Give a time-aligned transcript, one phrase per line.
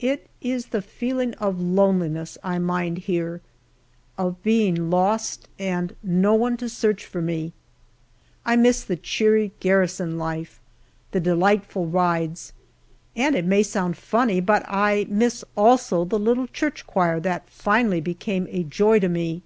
[0.00, 3.42] It is the feeling of loneliness I mind here
[4.16, 7.52] of being lost and no one to search for me.
[8.46, 10.62] I miss the cheery garrison life
[11.10, 12.54] the delightful rides,
[13.14, 18.00] and it may sound funny, but I miss also the little church choir that finally
[18.00, 19.42] became a joy to me.